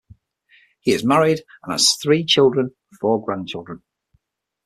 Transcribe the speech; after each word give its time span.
He 0.79 0.93
is 0.93 1.05
married 1.05 1.41
and 1.61 1.73
has 1.73 1.95
three 2.01 2.25
children 2.25 2.71
and 2.89 2.97
four 2.99 3.23
grandchildren. 3.23 3.83